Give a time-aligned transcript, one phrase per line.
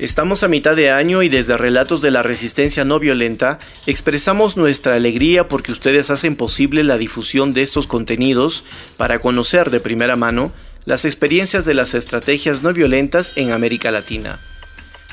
[0.00, 4.94] Estamos a mitad de año y desde Relatos de la Resistencia No Violenta expresamos nuestra
[4.94, 8.64] alegría porque ustedes hacen posible la difusión de estos contenidos
[8.96, 10.52] para conocer de primera mano
[10.86, 14.40] las experiencias de las estrategias no violentas en América Latina.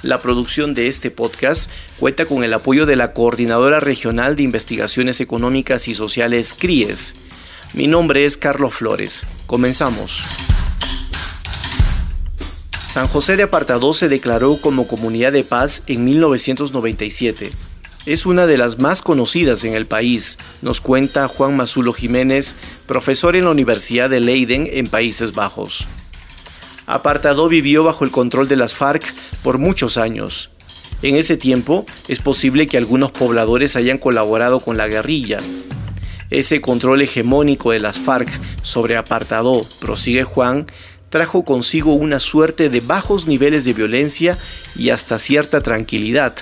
[0.04, 1.70] La producción de este podcast
[2.00, 7.16] cuenta con el apoyo de la Coordinadora Regional de Investigaciones Económicas y Sociales CRIES.
[7.73, 9.28] Mi nombre es Carlos Flores.
[9.48, 10.23] Comenzamos.
[12.88, 17.49] San José de Apartadó se declaró como comunidad de paz en 1997.
[18.05, 23.35] Es una de las más conocidas en el país, nos cuenta Juan Mazulo Jiménez, profesor
[23.35, 25.85] en la Universidad de Leiden en Países Bajos.
[26.85, 29.03] Apartadó vivió bajo el control de las FARC
[29.43, 30.49] por muchos años.
[31.02, 35.41] En ese tiempo es posible que algunos pobladores hayan colaborado con la guerrilla.
[36.30, 38.30] Ese control hegemónico de las FARC
[38.63, 40.67] sobre Apartadó, prosigue Juan,
[41.09, 44.38] trajo consigo una suerte de bajos niveles de violencia
[44.75, 46.36] y hasta cierta tranquilidad,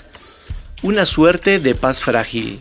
[0.81, 2.59] una suerte de paz frágil.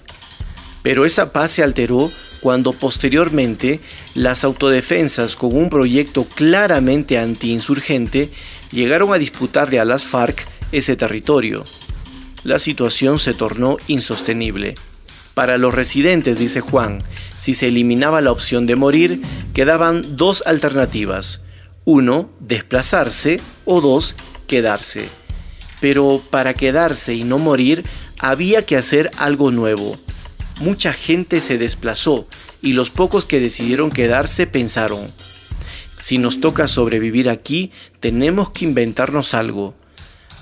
[0.83, 3.80] Pero esa paz se alteró cuando posteriormente
[4.14, 8.30] las autodefensas con un proyecto claramente antiinsurgente
[8.70, 11.64] llegaron a disputarle a las FARC ese territorio.
[12.42, 14.74] La situación se tornó insostenible.
[15.33, 17.02] Para los residentes, dice Juan,
[17.39, 19.22] si se eliminaba la opción de morir,
[19.55, 21.40] quedaban dos alternativas,
[21.84, 25.08] uno, desplazarse o dos, quedarse.
[25.80, 27.84] Pero para quedarse y no morir
[28.18, 29.98] había que hacer algo nuevo.
[30.61, 32.27] Mucha gente se desplazó
[32.62, 35.12] y los pocos que decidieron quedarse pensaron,
[35.98, 39.74] si nos toca sobrevivir aquí, tenemos que inventarnos algo.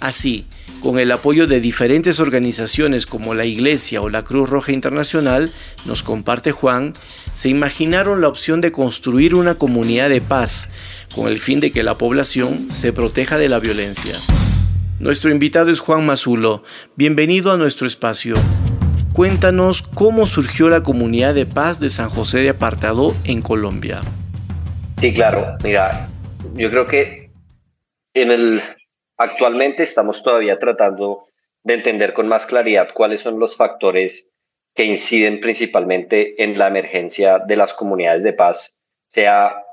[0.00, 0.46] Así,
[0.82, 5.50] con el apoyo de diferentes organizaciones como la Iglesia o la Cruz Roja Internacional,
[5.86, 6.92] nos comparte Juan,
[7.32, 10.68] se imaginaron la opción de construir una comunidad de paz,
[11.14, 14.14] con el fin de que la población se proteja de la violencia.
[14.98, 16.64] Nuestro invitado es Juan Mazulo.
[16.96, 18.34] Bienvenido a nuestro espacio.
[19.12, 24.00] Cuéntanos cómo surgió la comunidad de paz de San José de Apartado en Colombia.
[25.00, 25.56] Sí, claro.
[25.62, 26.08] Mira,
[26.54, 27.30] yo creo que
[28.14, 28.62] en el
[29.22, 31.26] Actualmente estamos todavía tratando
[31.62, 34.32] de entender con más claridad cuáles son los factores
[34.74, 39.64] que inciden principalmente en la emergencia de las comunidades de paz, sea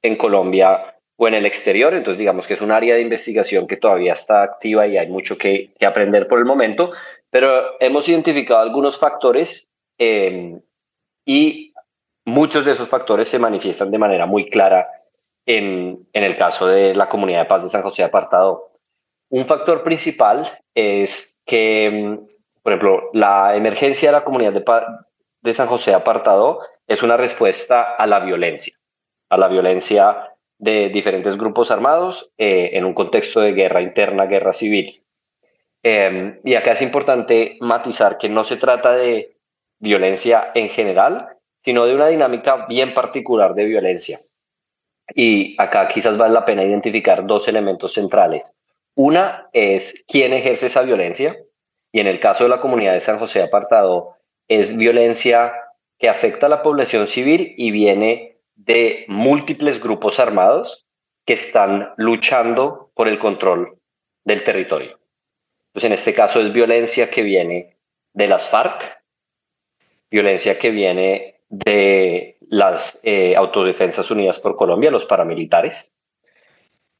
[0.00, 1.92] en Colombia o en el exterior.
[1.92, 5.36] Entonces, digamos que es un área de investigación que todavía está activa y hay mucho
[5.36, 6.92] que, aprender por el momento,
[7.28, 9.68] pero hemos identificado algunos factores
[9.98, 10.58] eh,
[11.26, 11.74] y
[12.24, 14.88] muchos de esos factores se manifiestan de manera muy clara
[15.44, 18.72] en, en el caso de la comunidad de paz de San José Apartado.
[19.28, 22.26] Un factor principal es que, mm,
[22.62, 28.06] por ejemplo, la emergencia de la comunidad de, San José Apartado es una respuesta a
[28.06, 28.74] la violencia,
[29.30, 34.52] a la violencia de diferentes grupos armados eh, en un contexto de guerra interna, guerra
[34.52, 35.02] civil.
[35.82, 39.36] Em, y acá es importante matizar que no se trata de
[39.78, 41.28] violencia en general,
[41.60, 44.18] sino de una dinámica bien particular de violencia.
[45.14, 48.52] Y acá quizás vale la pena identificar dos elementos centrales.
[48.96, 51.36] Una es quién ejerce esa violencia,
[51.92, 54.16] y en el caso de la comunidad de San José Apartado,
[54.48, 55.52] es violencia
[55.98, 60.86] que afecta a la población civil y viene de múltiples grupos armados
[61.26, 63.78] que están luchando por el control
[64.24, 64.98] del territorio.
[65.72, 67.76] Pues en este caso es violencia que viene
[68.14, 69.02] de las FARC,
[70.10, 75.92] violencia que viene de las eh, Autodefensas Unidas por Colombia, los paramilitares,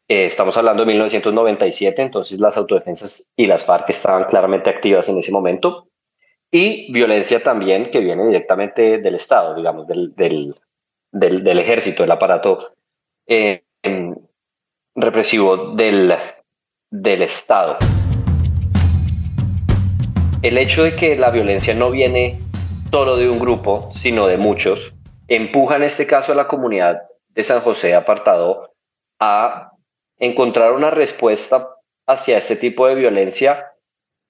[0.09, 5.19] eh, estamos hablando de 1997, entonces las autodefensas y las FARC estaban claramente activas en
[5.19, 5.89] ese momento.
[6.51, 10.55] Y violencia también que viene directamente del Estado, digamos, del, del,
[11.11, 12.75] del, ejército, del aparato
[13.27, 13.65] eh,
[14.95, 16.15] represivo del,
[16.91, 17.77] del Estado.
[20.43, 22.39] El hecho de que la violencia no viene
[22.93, 24.95] solo de un grupo, sino de muchos,
[25.27, 28.71] empuja en este caso a la comunidad de San José apartado
[29.19, 29.73] a
[30.19, 31.67] encontrar una respuesta
[32.07, 33.73] hacia este tipo de violencia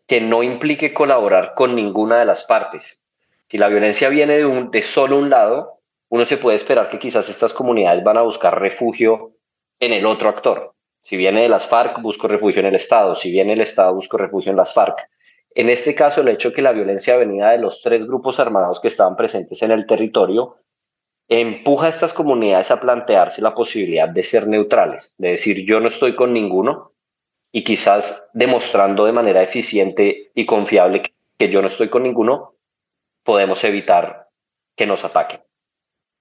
[0.07, 3.01] que no implique colaborar con ninguna de las partes.
[3.49, 7.29] Si la violencia viene de, de solo un lado, uno se puede esperar que quizás
[7.29, 9.33] estas comunidades van a buscar refugio
[9.81, 10.75] en el otro actor.
[11.03, 13.15] Si viene de las FARC, busco refugio en el Estado.
[13.15, 15.09] Si viene el Estado, busco refugio en las FARC.
[15.55, 18.81] En este caso, el hecho de que la violencia venida de los tres grupos armados
[18.81, 20.57] que estaban presentes en el territorio
[21.29, 25.89] empuja a estas comunidades a plantearse la posibilidad de ser neutrales, de decir yo no
[25.89, 26.93] estoy con ninguno
[27.53, 31.03] y quizás demostrando de manera eficiente y confiable
[31.39, 32.55] que yo no estoy con ninguno,
[33.25, 34.29] podemos evitar
[34.77, 35.41] que nos ataquen.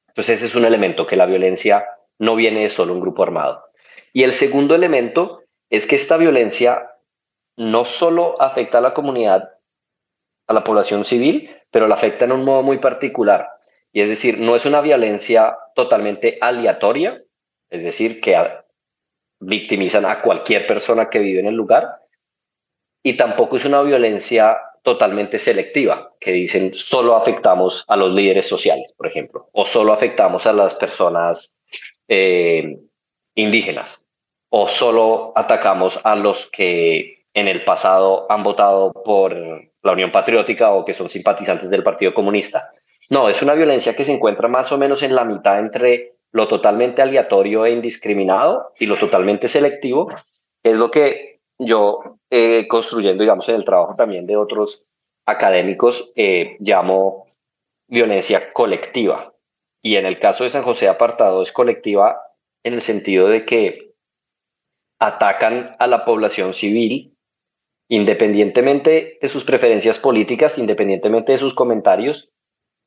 [0.08, 1.86] Entonces ese es un elemento, que la violencia
[2.18, 3.66] no viene de solo un grupo armado.
[4.14, 6.78] Y el segundo elemento es que esta violencia
[7.58, 9.50] no solo afecta a la comunidad,
[10.48, 13.55] a la población civil, pero la afecta en un modo muy particular.
[13.96, 17.24] Y es decir, no es una violencia totalmente aleatoria,
[17.70, 18.38] es decir, que
[19.40, 22.02] victimizan a cualquier persona que vive en el lugar,
[23.02, 28.94] y tampoco es una violencia totalmente selectiva, que dicen solo afectamos a los líderes sociales,
[28.98, 31.58] por ejemplo, o solo afectamos a las personas
[32.10, 32.78] eh,
[33.34, 34.04] indígenas,
[34.50, 39.34] o solo atacamos a los que en el pasado han votado por
[39.84, 42.74] la Unión Patriótica o que son simpatizantes del Partido Comunista.
[43.10, 46.48] No, es una violencia que se encuentra más o menos en la mitad entre lo
[46.48, 50.12] totalmente aleatorio e indiscriminado y lo totalmente selectivo,
[50.64, 54.84] es lo que yo eh, construyendo, digamos, en el trabajo también de otros
[55.26, 57.28] académicos, eh, llamo
[57.88, 59.34] violencia colectiva.
[59.82, 62.20] Y en el caso de San José Apartado es colectiva
[62.64, 63.94] en el sentido de que
[65.00, 67.16] atacan a la población civil
[67.88, 72.32] independientemente de sus preferencias políticas, independientemente de sus comentarios,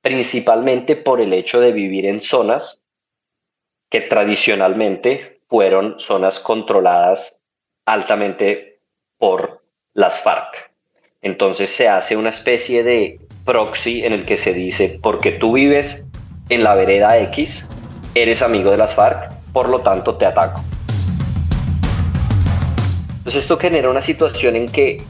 [0.08, 2.82] principalmente por el hecho de vivir en zonas
[3.90, 7.42] que tradicionalmente fueron zonas controladas
[7.84, 8.80] altamente
[9.18, 9.62] por
[9.92, 10.72] las FARC.
[11.20, 16.06] Entonces se hace una especie de proxy en el que se dice, porque tú vives
[16.48, 17.68] en la vereda X,
[18.14, 20.64] eres amigo de las FARC, por lo tanto te ataco.
[23.18, 25.04] Entonces esto genera una situación en que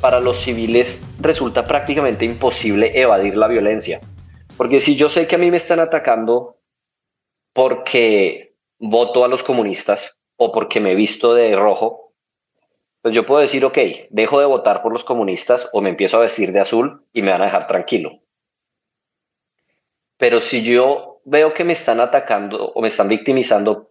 [0.00, 4.00] para los civiles resulta prácticamente imposible evadir la violencia.
[4.62, 6.60] Porque si yo sé que a mí me están atacando
[7.52, 12.14] porque voto a los comunistas, o porque me visto de rojo,
[13.00, 13.76] pues yo puedo decir, ok,
[14.10, 17.32] dejo de votar por los comunistas o me empiezo a vestir de azul y me
[17.32, 18.20] van a dejar tranquilo.
[20.16, 23.90] Pero si yo veo que me están atacando o me están victimizando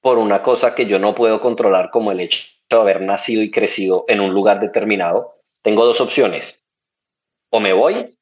[0.00, 3.50] por una cosa que yo no puedo controlar, como el hecho de haber nacido y
[3.50, 6.62] crecido en un lugar determinado, tengo dos opciones.
[7.50, 8.16] O me voy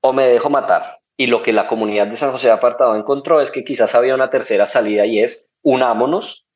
[0.00, 1.00] o me dejo matar.
[1.16, 4.14] Y lo que la comunidad de San José de Apartado encontró es que quizás había
[4.14, 6.46] una tercera salida y es unámonos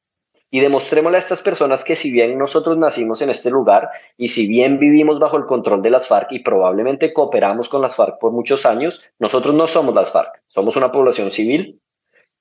[0.55, 4.47] y demostrémosle a estas personas que si bien nosotros nacimos en este lugar y si
[4.47, 8.33] bien vivimos bajo el control de las FARC y probablemente cooperamos con las FARC por
[8.33, 11.81] muchos años, nosotros no somos las FARC, somos una población civil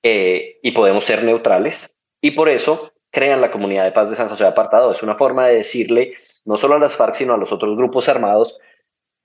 [0.02, 1.98] eh, y podemos ser neutrales.
[2.20, 4.92] Y por eso crean la comunidad de paz de San José de Apartado.
[4.92, 6.12] Es una forma de decirle
[6.44, 8.58] no solo a las FARC, sino a los otros grupos armados,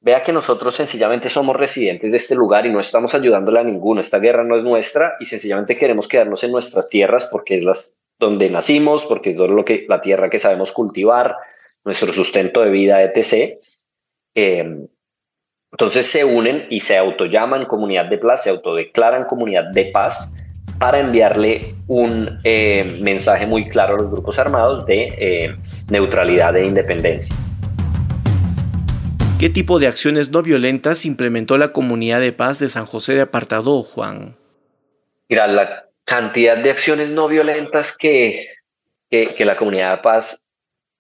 [0.02, 4.02] vea que nosotros sencillamente somos residentes de este lugar y no estamos ayudándole a ninguno.
[4.02, 7.98] Esta guerra no es nuestra y sencillamente queremos quedarnos en nuestras tierras porque es las
[8.20, 11.36] donde nacimos, porque es lo que, la tierra que sabemos cultivar,
[11.86, 13.60] nuestro sustento de vida, etc.
[14.36, 14.88] Em,
[15.72, 20.34] entonces se unen y se autollaman comunidad de paz, se autodeclaran comunidad de paz
[20.80, 25.56] para enviarle un eh, mensaje muy claro a los grupos armados de eh,
[25.90, 27.36] neutralidad e independencia.
[29.40, 33.22] ¿Qué tipo de acciones no violentas implementó la comunidad de paz de San José de
[33.22, 34.36] Apartado, Juan?
[35.30, 38.48] Mira, la cantidad de acciones no violentas que,
[39.12, 40.44] que, la comunidad de paz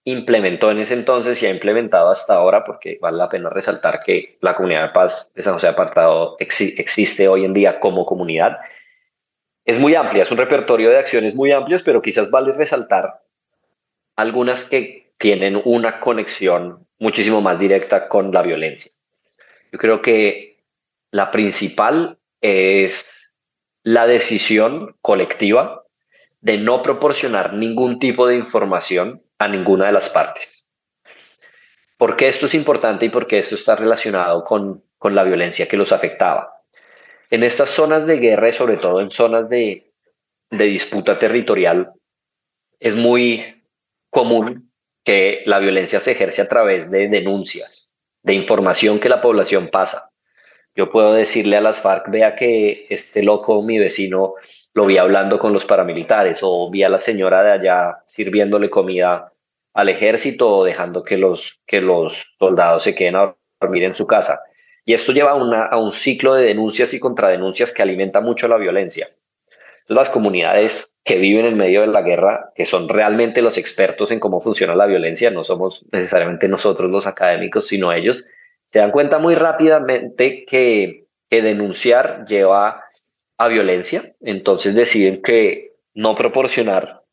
[0.04, 4.38] implementó en ese entonces y ha implementado hasta ahora, porque vale la pena resaltar que
[4.42, 8.60] la comunidad de paz de San José de Apartado existe hoy en día como comunidad,
[9.66, 13.20] es muy amplia, es un repertorio de acciones muy amplias, pero quizás vale resaltar
[14.16, 18.92] algunas que tienen una conexión muchísimo más directa con la violencia.
[19.72, 20.64] Yo creo que
[21.12, 23.32] la principal es
[23.84, 25.84] la decisión colectiva
[26.42, 30.66] de no proporcionar ningún tipo de información a ninguna de las partes.
[31.98, 35.68] ¿Por qué esto es importante y por qué esto está relacionado con, con la violencia
[35.68, 36.62] que los afectaba?
[37.30, 39.92] En estas zonas de guerra y sobre todo en zonas de,
[40.50, 41.92] de disputa territorial,
[42.80, 43.64] es muy
[44.10, 44.67] común
[45.08, 50.12] que la violencia se ejerce a través de denuncias, de información que la población pasa.
[50.76, 54.34] Yo puedo decirle a las FARC, vea que este loco, mi vecino,
[54.74, 59.32] lo vi hablando con los paramilitares o vi a la señora de allá sirviéndole comida
[59.74, 64.08] al ejército o dejando que los, que los soldados se queden a dormir en su
[64.08, 64.42] casa.
[64.84, 69.08] Y esto lleva a un ciclo de denuncias y contradenuncias que alimenta mucho la violencia.
[69.88, 74.20] Las comunidades que viven en medio de la guerra, que son realmente los expertos en
[74.20, 78.26] cómo funciona la violencia, no somos necesariamente nosotros los académicos, sino ellos,
[78.66, 82.84] se dan cuenta muy rápidamente que, denunciar lleva
[83.38, 87.04] a violencia, entonces deciden que no proporcionar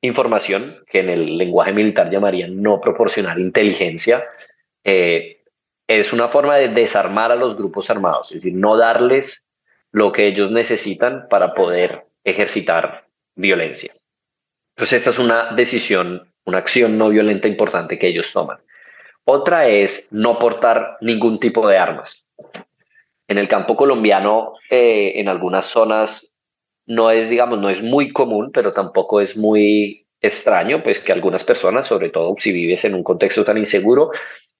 [0.00, 4.20] información, que en el lenguaje militar llamarían no proporcionar inteligencia,
[4.82, 5.42] eh,
[5.86, 9.46] es una forma de desarmar a los grupos armados, es decir, no darles
[9.92, 13.06] lo que ellos necesitan para poder ejercitar
[13.36, 13.94] violencia.
[14.76, 18.58] Entonces, esta es una decisión, una acción no violenta importante que ellos toman.
[19.24, 22.26] Otra es no portar ningún tipo de armas.
[23.28, 26.34] En el campo colombiano, eh, en algunas zonas,
[26.86, 31.44] no es, digamos, no es muy común, pero tampoco es muy extraño, pues que algunas
[31.44, 34.10] personas, sobre todo si vives en un contexto tan inseguro,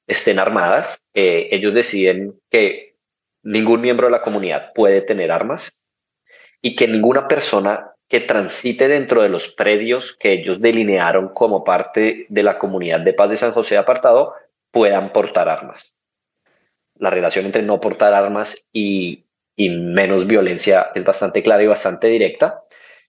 [0.06, 1.04] estén armadas.
[1.14, 2.96] Eh, ellos deciden que
[3.42, 5.75] ningún miembro de la comunidad puede tener armas
[6.66, 12.26] y que ninguna persona que transite dentro de los predios que ellos delinearon como parte
[12.28, 14.34] de la comunidad de paz de San José apartado
[14.72, 15.94] puedan portar armas.
[16.96, 22.64] La relación entre no portar armas y, menos violencia es bastante clara y bastante directa.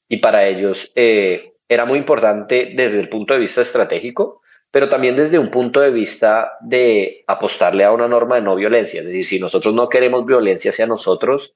[0.08, 5.16] Y para ellos eh, era muy importante desde el punto de vista estratégico, pero también
[5.16, 9.00] desde un punto de vista de apostarle a una norma de no violencia.
[9.00, 11.56] Es decir, si nosotros no queremos violencia hacia nosotros,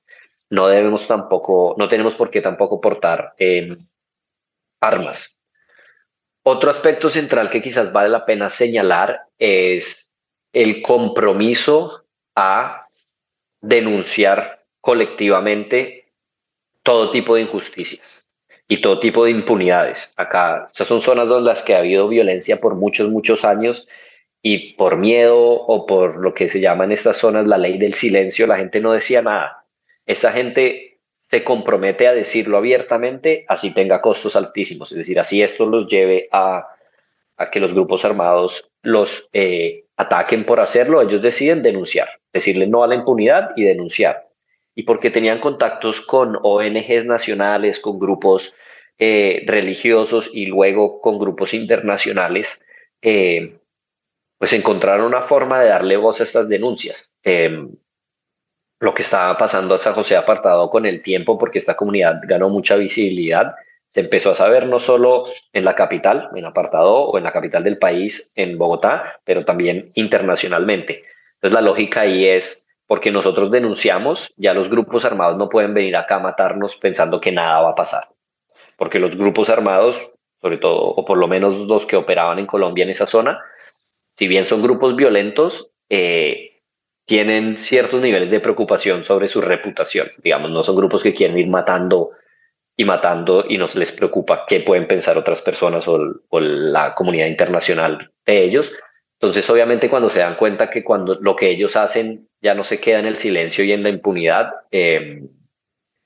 [0.51, 3.33] no debemos tampoco, no tenemos por qué tampoco portar
[4.81, 5.39] armas.
[6.43, 10.13] Otro aspecto central que quizás vale la pena señalar es
[10.51, 12.05] el compromiso
[12.35, 12.87] a
[13.61, 16.11] denunciar colectivamente
[16.83, 18.25] todo tipo de injusticias
[18.67, 20.13] y todo tipo de impunidades.
[20.17, 23.87] Acá, estas son zonas donde las que ha habido violencia por muchos, muchos años
[24.41, 27.93] y por miedo o por lo que se llama en estas zonas la ley del
[27.93, 29.60] silencio, la gente no decía nada.
[30.11, 34.91] Esta gente se compromete a decirlo abiertamente, así tenga costos altísimos.
[34.91, 36.67] Es decir, así esto los lleve a,
[37.49, 42.87] que los grupos armados los eh, ataquen por hacerlo, ellos deciden denunciar, decirle no a
[42.87, 44.27] la impunidad y denunciar.
[44.75, 48.53] Y porque tenían contactos con ONGs nacionales, con grupos
[48.99, 52.65] eh, religiosos y luego con grupos internacionales,
[53.01, 53.55] eh,
[54.37, 57.15] pues encontraron una forma de darle voz a estas denuncias.
[57.23, 57.71] Em,
[58.81, 62.49] lo que estaba pasando a San José apartado con el tiempo, porque esta comunidad ganó
[62.49, 63.53] mucha visibilidad,
[63.89, 65.23] se empezó a saber no solo
[65.53, 69.91] en la capital, en apartado o en la capital del país, en Bogotá, pero también
[69.93, 71.03] internacionalmente.
[71.35, 75.95] Entonces la lógica ahí es, porque nosotros denunciamos, ya los grupos armados no pueden venir
[75.95, 78.09] acá a matarnos pensando que nada va a pasar.
[78.77, 80.09] Porque los grupos armados,
[80.41, 83.41] sobre todo, o por lo menos los que operaban en Colombia en esa zona,
[84.17, 86.50] si bien son grupos violentos, eh,
[87.11, 90.07] tienen ciertos niveles de preocupación sobre su reputación.
[90.23, 92.11] Digamos, no son grupos que quieren ir matando
[92.77, 95.99] y matando y no se les preocupa qué pueden pensar otras personas o,
[96.39, 98.73] la comunidad internacional de ellos.
[99.19, 102.79] Entonces, obviamente, cuando se dan cuenta que cuando lo que ellos hacen ya no se
[102.79, 105.27] queda en el silencio y en la impunidad, em,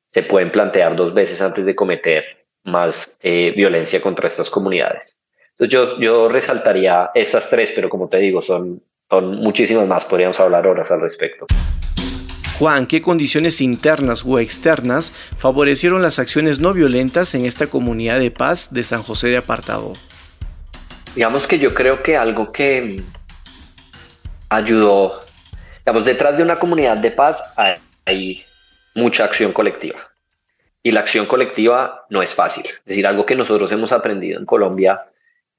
[0.07, 5.21] se pueden plantear dos veces antes de cometer más eh, violencia contra estas comunidades.
[5.51, 10.39] Entonces, yo, yo resaltaría estas tres, pero como te digo, son son muchísimas más, podríamos
[10.39, 11.45] hablar horas al respecto.
[12.57, 18.31] Juan, ¿qué condiciones internas o externas favorecieron las acciones no violentas en esta comunidad de
[18.31, 19.91] paz de San José de Apartado?
[21.15, 23.03] Digamos que yo creo que algo que
[24.47, 25.19] ayudó,
[25.85, 27.43] digamos, detrás de una comunidad de paz
[28.05, 28.43] hay
[28.95, 29.99] mucha acción colectiva.
[30.81, 32.65] Y la acción colectiva no es fácil.
[32.65, 35.01] Es decir, algo que nosotros hemos aprendido en Colombia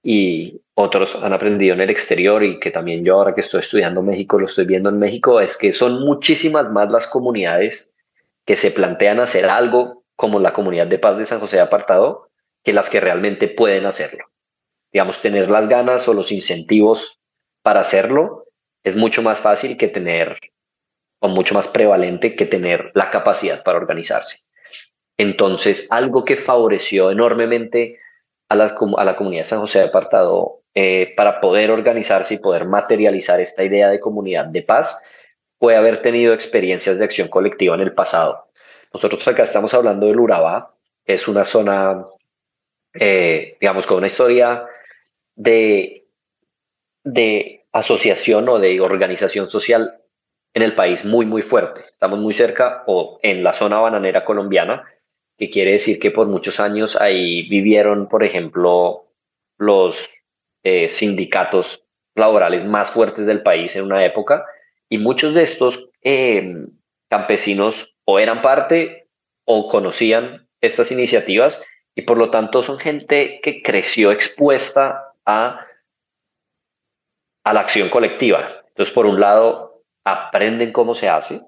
[0.08, 4.02] y otros han aprendido en el exterior y que también yo ahora que estoy estudiando
[4.02, 7.90] México lo estoy viendo en México, es que son muchísimas más las comunidades
[8.44, 12.28] que se plantean hacer algo como la comunidad de paz de San José de Apartado
[12.62, 14.26] que las que realmente pueden hacerlo.
[14.92, 17.18] Digamos, tener las ganas o los incentivos
[17.62, 18.44] para hacerlo
[18.84, 20.38] es mucho más fácil que tener,
[21.18, 24.44] o mucho más prevalente que tener la capacidad para organizarse.
[25.16, 27.98] Entonces, algo que favoreció enormemente
[28.48, 32.66] a, a la comunidad de San José de Apartado eh, para poder organizarse y poder
[32.66, 35.02] materializar esta idea de comunidad de paz
[35.58, 38.48] puede haber tenido experiencias de acción colectiva en el pasado.
[38.92, 40.74] Nosotros acá estamos hablando del Urabá,
[41.04, 42.04] es una zona,
[42.94, 44.66] eh, digamos, con una historia
[45.34, 46.06] de,
[47.04, 50.00] de asociación o de organización social
[50.52, 51.82] en el país muy, muy fuerte.
[51.86, 54.84] Estamos muy cerca o en la zona bananera colombiana,
[55.38, 59.06] que quiere decir que por muchos años ahí vivieron, por ejemplo,
[59.58, 60.10] los
[60.62, 64.44] eh, sindicatos laborales más fuertes del país en una época,
[64.88, 66.68] y muchos de estos em,
[67.10, 69.08] campesinos o eran parte
[69.44, 71.64] o conocían estas iniciativas
[71.94, 75.66] y por lo tanto son gente que creció expuesta a,
[77.44, 78.62] a la acción colectiva.
[78.68, 81.40] Entonces, por un lado, aprenden cómo se hace,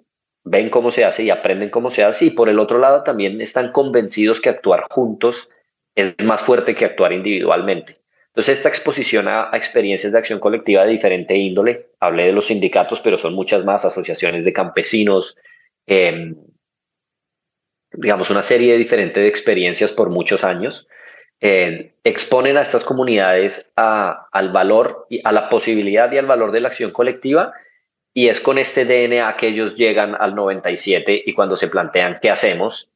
[0.48, 3.40] ven cómo se hace y aprenden cómo se hace, y por el otro lado también
[3.40, 5.48] están convencidos que actuar juntos
[5.94, 7.98] es más fuerte que actuar individualmente.
[8.28, 13.00] Entonces, esta exposición a, experiencias de acción colectiva de diferente índole, hablé de los sindicatos,
[13.00, 15.36] pero son muchas más, asociaciones de campesinos,
[15.86, 16.34] eh,
[17.92, 20.88] digamos, una serie de diferentes experiencias por muchos años,
[21.40, 26.60] eh, exponen a estas comunidades al valor, y a la posibilidad y al valor de
[26.60, 27.52] la acción colectiva,
[28.14, 32.30] y es con este DNA que ellos llegan al 97 y cuando se plantean qué
[32.30, 32.90] hacemos,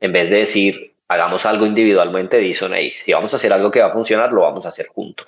[0.00, 3.80] en vez de decir hagamos algo individualmente, dicen, hey, si vamos a hacer algo que
[3.80, 5.26] va a funcionar, lo vamos a hacer juntos.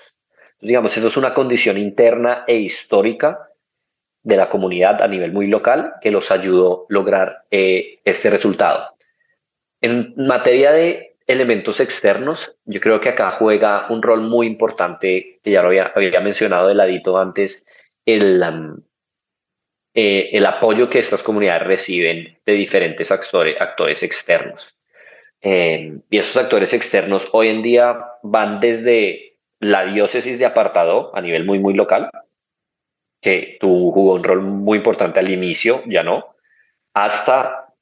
[0.61, 3.51] digamos, eso es una condición interna e histórica
[4.23, 8.97] de la comunidad a nivel muy local que los ayudó a lograr eh, este resultado.
[9.81, 15.51] En materia de elementos externos, yo creo que acá juega un rol muy importante, que
[15.51, 17.67] ya lo había, mencionado de ladito antes,
[18.05, 18.43] el,
[19.99, 24.77] eh, el apoyo que estas comunidades reciben de diferentes actores, actores externos.
[25.41, 31.23] Eh, y esos actores externos hoy en día van desde la diócesis de apartado a
[31.23, 32.11] nivel muy, muy local,
[33.23, 36.37] que tuvo, jugó un rol muy importante al inicio, ya no,
[36.93, 37.73] hasta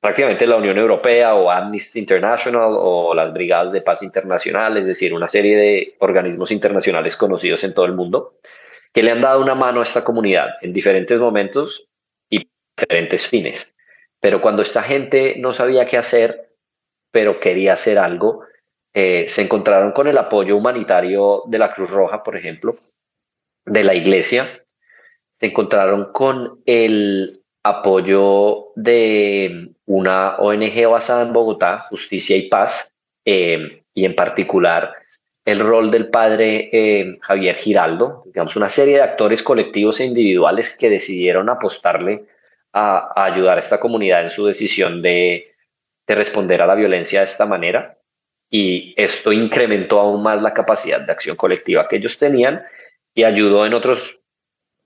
[0.00, 5.12] prácticamente la Unión Europea o Amnesty International o las Brigadas de Paz Internacional, es decir,
[5.12, 8.38] una serie de organismos internacionales conocidos en todo el mundo,
[8.92, 11.88] que le han dado una mano a esta comunidad en diferentes momentos
[12.30, 13.74] y diferentes fines.
[14.20, 16.50] Pero cuando esta gente no sabía qué hacer,
[17.10, 18.44] pero quería hacer algo,
[18.94, 22.78] eh, se encontraron con el apoyo humanitario de la Cruz Roja, por ejemplo,
[23.64, 24.64] de la Iglesia,
[25.40, 33.82] se encontraron con el apoyo de una ONG basada en Bogotá, Justicia y Paz, eh,
[33.94, 34.94] y en particular
[35.44, 40.76] el rol del padre eh, Javier Giraldo, digamos, una serie de actores colectivos e individuales
[40.76, 42.26] que decidieron apostarle
[42.72, 45.52] a, ayudar a esta comunidad en su decisión de,
[46.06, 47.98] de responder a la violencia de esta manera.
[48.50, 52.62] Y esto incrementó aún más la capacidad de acción colectiva que ellos tenían
[53.14, 54.20] y ayudó en otros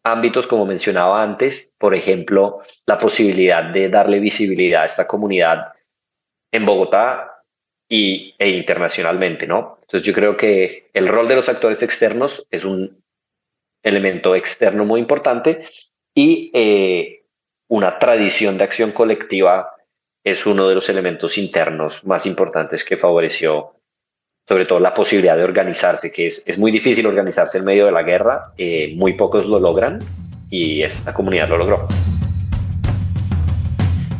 [0.04, 5.72] ámbitos, como mencionaba antes, por ejemplo, la posibilidad de darle visibilidad a esta comunidad
[6.52, 7.35] en Bogotá
[7.88, 9.78] y, e internacionalmente, ¿no?
[9.82, 13.02] Entonces yo creo que el rol de los actores externos es un
[13.82, 15.64] elemento externo muy importante
[16.14, 17.24] y eh,
[17.68, 19.72] una tradición de acción colectiva
[20.24, 23.76] es uno de los elementos internos más importantes que favoreció
[24.48, 27.92] sobre todo la posibilidad de organizarse, que es, es muy difícil organizarse en medio de
[27.92, 29.98] la guerra, eh, muy pocos lo logran
[30.50, 31.88] y esta comunidad lo logró.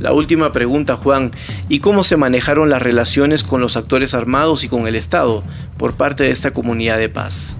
[0.07, 1.33] La última pregunta, Juan,
[1.69, 5.42] ¿y cómo se manejaron las relaciones con los actores armados y con el Estado
[5.79, 7.57] por parte de esta comunidad de paz?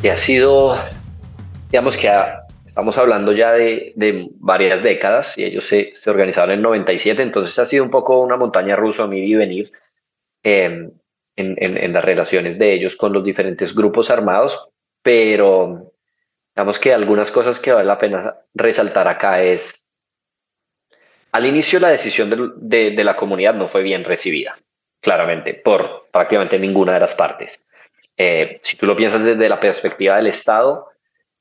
[0.00, 0.74] Que ha sido,
[1.70, 2.10] digamos que
[2.64, 7.58] estamos hablando ya de, de, varias décadas y ellos se, se, organizaron en 97, entonces
[7.58, 9.70] ha sido un poco una montaña rusa a mí y venir.
[10.44, 10.88] Eh,
[11.36, 14.70] en, las relaciones de ellos con los diferentes grupos armados,
[15.02, 15.92] pero
[16.54, 19.85] digamos que algunas cosas que vale la pena resaltar acá es,
[21.36, 24.58] al inicio la decisión de, de, la comunidad no fue bien recibida,
[25.02, 27.62] claramente, por prácticamente ninguna de las partes.
[28.16, 30.88] Eh, si tú lo piensas desde la perspectiva del Estado,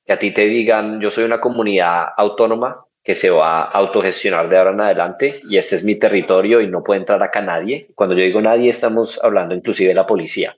[0.06, 4.50] que a ti te digan, yo soy una comunidad autónoma, que se va a autogestionar
[4.50, 7.88] de ahora en adelante y este es mi territorio y no puede entrar acá nadie.
[7.96, 10.58] Cuando yo digo nadie, estamos hablando inclusive de la policía.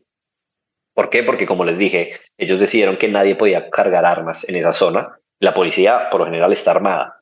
[0.95, 1.21] ¿Por qué?
[1.21, 5.19] Porque como les dije, ellos decidieron que nadie podía cargar armas en esa zona.
[5.39, 7.21] La policía por lo general está armada.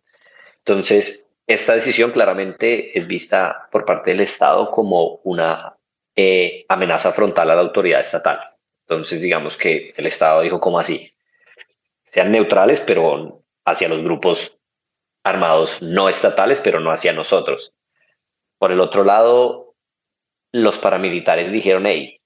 [0.60, 5.76] Entonces, esta decisión claramente es vista por parte del Estado como una
[6.16, 8.40] eh, amenaza frontal a la autoridad estatal.
[8.88, 11.14] Entonces, digamos que el Estado dijo, ¿cómo así?
[12.04, 14.60] Sean neutrales, pero hacia los grupos
[15.24, 17.74] armados no estatales, pero no hacia nosotros.
[18.58, 19.76] Por el otro lado,
[20.52, 22.20] los paramilitares dijeron, hey,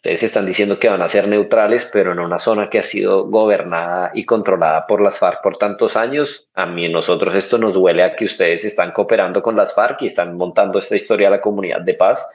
[0.00, 3.26] ustedes están diciendo que van a ser neutrales, pero en una zona que ha sido
[3.26, 8.02] gobernada y controlada por las FARC por tantos años, a mí nosotros esto nos huele
[8.02, 11.42] a que ustedes están cooperando con las FARC y están montando esta historia a la
[11.42, 12.26] comunidad de paz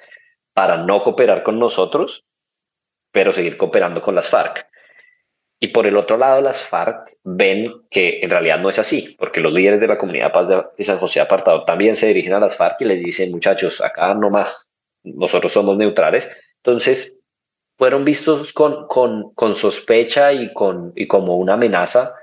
[0.53, 2.23] para no cooperar con nosotros,
[3.11, 4.67] pero seguir cooperando con las FARC.
[5.59, 9.39] Y por el otro lado, las FARC ven que en realidad no es así, porque
[9.39, 12.55] los líderes de la comunidad Paz de San José Apartado también se dirigen a las
[12.55, 16.29] FARC y les dicen, muchachos, acá no más, nosotros somos neutrales.
[16.57, 17.14] Entonces,
[17.77, 22.13] fueron vistos con, con, con sospecha y, con, y como una amenaza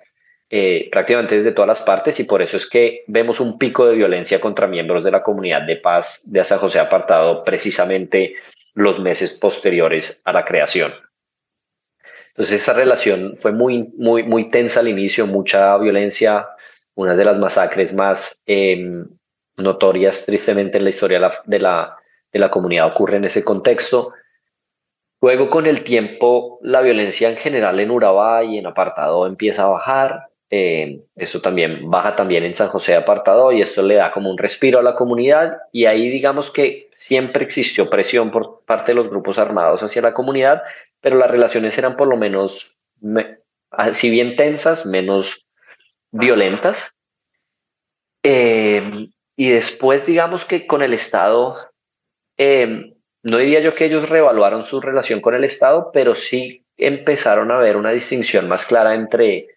[0.54, 3.96] eh, prácticamente desde todas las partes y por eso es que vemos un pico de
[3.96, 8.34] violencia contra miembros de la comunidad de paz de San José Apartado precisamente
[8.74, 10.92] los meses posteriores a la creación.
[12.28, 16.48] Entonces esa relación fue muy, muy, muy tensa al inicio, mucha violencia,
[16.94, 19.06] una de las masacres más em,
[19.56, 21.96] notorias tristemente en la historia de la,
[22.30, 24.12] de la comunidad ocurre en ese contexto.
[25.22, 29.70] Luego, con el tiempo, la violencia en general en Urabá y en apartado empieza a
[29.70, 30.30] bajar.
[30.50, 34.30] Eh, eso también baja también en San José de Apartado y esto le da como
[34.30, 38.96] un respiro a la comunidad y ahí digamos que siempre existió presión por parte de
[38.96, 40.62] los grupos armados hacia la comunidad,
[41.00, 42.80] pero las relaciones eran por lo menos,
[43.92, 45.48] si bien tensas, menos
[46.10, 46.96] violentas.
[48.24, 51.56] Eh, y después digamos que con el Estado,
[52.36, 52.91] eh,
[53.22, 57.58] no diría yo que ellos reevaluaron su relación con el Estado, pero sí empezaron a
[57.58, 59.48] ver una distinción más clara entre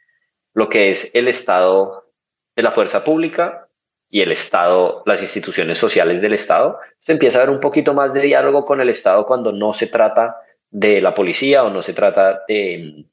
[0.54, 2.12] lo que es el Estado
[2.56, 3.68] de la fuerza pública
[4.10, 6.80] y el Estado, las instituciones sociales del Estado.
[7.00, 9.88] Se empieza a ver un poquito más de diálogo con el Estado cuando no se
[9.88, 10.38] trata
[10.70, 13.06] de la policía o no se trata de,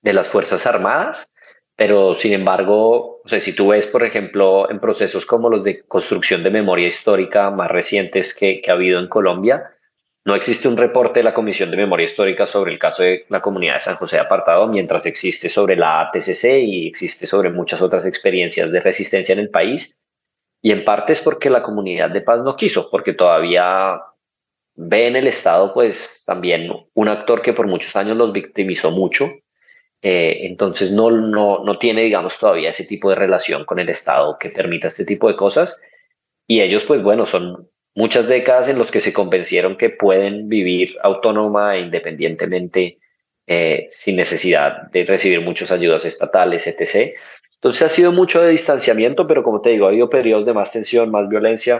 [0.00, 1.34] de las Fuerzas Armadas,
[1.76, 5.82] pero sin embargo, o sea, si tú ves, por ejemplo, en procesos como los de
[5.82, 9.70] construcción de memoria histórica más recientes que, ha habido en Colombia,
[10.24, 13.40] no existe un reporte de la Comisión de Memoria Histórica sobre el caso de la
[13.40, 18.06] comunidad de San José Apartado, mientras existe sobre la ATCC y existe sobre muchas otras
[18.06, 19.98] experiencias de resistencia en el país.
[20.60, 24.00] Y en parte es porque la comunidad de paz no quiso, porque todavía
[24.76, 29.28] ve en el Estado, pues también un actor que por muchos años los victimizó mucho.
[30.02, 34.36] Eh, entonces no, no, no tiene, digamos, todavía ese tipo de relación con el Estado
[34.38, 35.80] que permita este tipo de cosas.
[36.46, 40.96] Y ellos, pues bueno, son muchas décadas en los que se convencieron que pueden vivir
[41.02, 42.98] autónoma e independientemente
[43.46, 47.14] eh, sin necesidad de recibir muchas ayudas estatales, etc.
[47.54, 50.72] Entonces ha sido mucho de distanciamiento, pero como te digo, ha habido periodos de más
[50.72, 51.76] tensión, más violencia.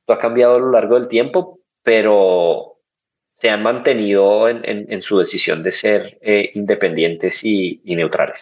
[0.00, 2.75] Esto ha cambiado a lo largo del tiempo, pero
[3.36, 8.40] se han mantenido en, su decisión de ser eh, independientes y neutrales.